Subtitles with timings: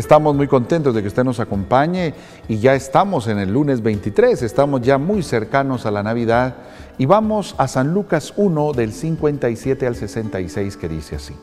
[0.00, 2.14] Estamos muy contentos de que usted nos acompañe
[2.48, 6.54] y ya estamos en el lunes 23, estamos ya muy cercanos a la Navidad
[6.96, 11.34] y vamos a San Lucas 1 del 57 al 66 que dice así.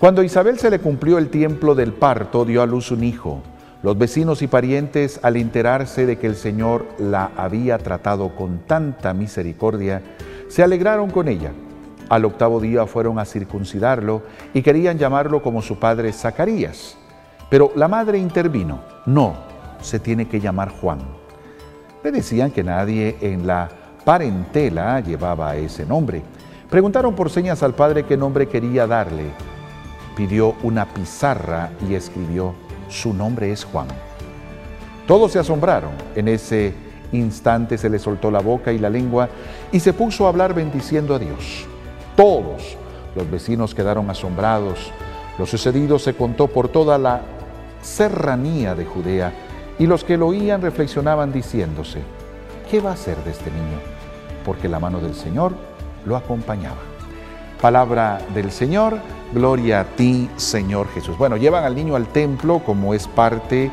[0.00, 3.40] Cuando Isabel se le cumplió el tiempo del parto, dio a luz un hijo.
[3.84, 9.14] Los vecinos y parientes, al enterarse de que el Señor la había tratado con tanta
[9.14, 10.02] misericordia,
[10.48, 11.52] se alegraron con ella.
[12.08, 14.22] Al octavo día fueron a circuncidarlo
[14.54, 16.96] y querían llamarlo como su padre Zacarías.
[17.50, 18.80] Pero la madre intervino.
[19.06, 19.34] No,
[19.80, 21.00] se tiene que llamar Juan.
[22.04, 23.68] Le decían que nadie en la
[24.04, 26.22] parentela llevaba ese nombre.
[26.70, 29.24] Preguntaron por señas al padre qué nombre quería darle.
[30.16, 32.54] Pidió una pizarra y escribió,
[32.88, 33.88] su nombre es Juan.
[35.06, 35.90] Todos se asombraron.
[36.14, 36.72] En ese
[37.12, 39.28] instante se le soltó la boca y la lengua
[39.72, 41.66] y se puso a hablar bendiciendo a Dios.
[42.16, 42.76] Todos
[43.14, 44.90] los vecinos quedaron asombrados.
[45.38, 47.20] Lo sucedido se contó por toda la
[47.82, 49.32] serranía de Judea
[49.78, 52.00] y los que lo oían reflexionaban diciéndose,
[52.70, 53.78] ¿qué va a hacer de este niño?
[54.44, 55.52] Porque la mano del Señor
[56.06, 56.76] lo acompañaba.
[57.60, 58.98] Palabra del Señor,
[59.34, 61.18] gloria a ti, Señor Jesús.
[61.18, 63.70] Bueno, llevan al niño al templo como es parte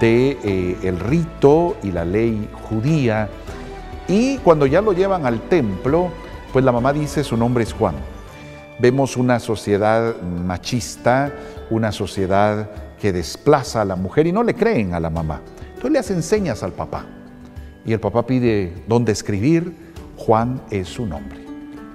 [0.00, 3.28] de eh, rito y la ley judía
[4.08, 6.10] y cuando ya lo llevan al templo,
[6.54, 7.96] pues la mamá dice su nombre es Juan.
[8.78, 11.32] Vemos una sociedad machista,
[11.68, 15.40] una sociedad que desplaza a la mujer y no le creen a la mamá.
[15.66, 17.06] Entonces le hacen señas al papá.
[17.84, 19.74] Y el papá pide dónde escribir,
[20.16, 21.44] Juan es su nombre.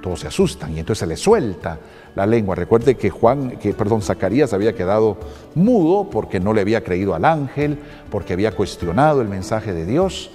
[0.02, 1.80] Todos se asustan y entonces se le suelta
[2.14, 2.54] la lengua.
[2.54, 5.20] Recuerde que Juan, que perdón, Zacarías había quedado
[5.56, 7.80] mudo porque no le había creído al ángel,
[8.12, 10.32] porque había cuestionado el mensaje de Dios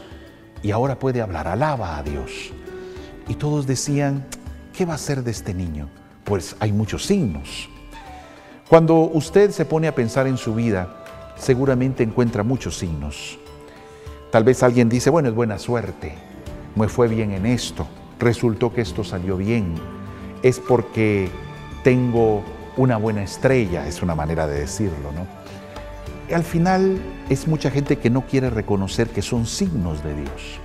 [0.63, 2.55] y ahora puede hablar, alaba a Dios.
[3.29, 4.25] Y todos decían,
[4.77, 5.89] ¿qué va a ser de este niño?
[6.25, 7.69] Pues hay muchos signos.
[8.69, 11.05] Cuando usted se pone a pensar en su vida,
[11.37, 13.39] seguramente encuentra muchos signos.
[14.31, 16.15] Tal vez alguien dice, bueno, es buena suerte,
[16.75, 17.87] me fue bien en esto,
[18.19, 19.75] resultó que esto salió bien,
[20.43, 21.29] es porque
[21.85, 22.43] tengo
[22.77, 26.35] una buena estrella, es una manera de decirlo, ¿no?
[26.35, 26.99] Al final
[27.29, 30.59] es mucha gente que no quiere reconocer que son signos de Dios,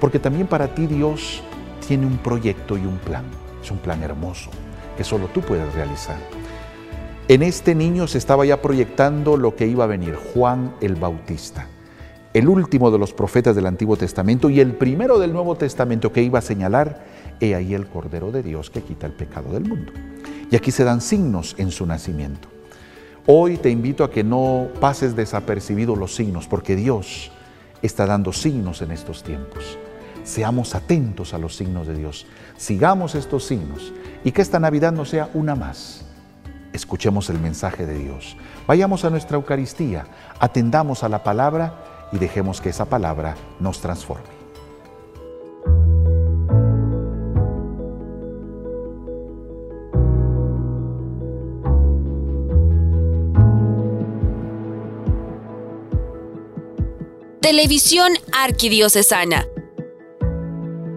[0.00, 1.42] porque también para ti Dios
[1.90, 3.24] tiene un proyecto y un plan.
[3.60, 4.48] Es un plan hermoso
[4.96, 6.18] que solo tú puedes realizar.
[7.26, 11.66] En este niño se estaba ya proyectando lo que iba a venir, Juan el Bautista,
[12.32, 16.22] el último de los profetas del Antiguo Testamento y el primero del Nuevo Testamento que
[16.22, 17.04] iba a señalar,
[17.40, 19.90] he ahí el Cordero de Dios que quita el pecado del mundo.
[20.48, 22.46] Y aquí se dan signos en su nacimiento.
[23.26, 27.32] Hoy te invito a que no pases desapercibido los signos, porque Dios
[27.82, 29.76] está dando signos en estos tiempos.
[30.24, 32.26] Seamos atentos a los signos de Dios.
[32.56, 33.92] Sigamos estos signos
[34.24, 36.04] y que esta Navidad no sea una más.
[36.72, 38.36] Escuchemos el mensaje de Dios.
[38.66, 40.06] Vayamos a nuestra Eucaristía,
[40.38, 44.40] atendamos a la palabra y dejemos que esa palabra nos transforme.
[57.40, 59.49] Televisión Arquidiocesana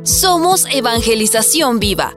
[0.03, 2.16] somos Evangelización Viva.